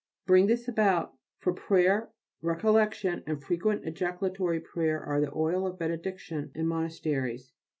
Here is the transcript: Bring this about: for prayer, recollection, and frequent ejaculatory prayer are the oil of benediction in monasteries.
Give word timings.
Bring 0.25 0.47
this 0.47 0.67
about: 0.67 1.13
for 1.37 1.53
prayer, 1.53 2.09
recollection, 2.41 3.21
and 3.27 3.39
frequent 3.39 3.85
ejaculatory 3.85 4.59
prayer 4.59 4.99
are 4.99 5.21
the 5.21 5.31
oil 5.31 5.67
of 5.67 5.77
benediction 5.77 6.49
in 6.55 6.65
monasteries. 6.65 7.53